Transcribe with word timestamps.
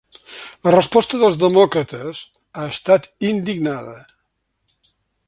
La 0.67 0.71
resposta 0.75 1.19
dels 1.23 1.37
demòcrates 1.43 2.23
ha 2.61 2.65
estat 2.73 3.07
indignada. 3.33 3.97